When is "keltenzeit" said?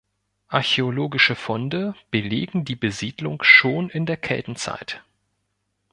4.17-5.03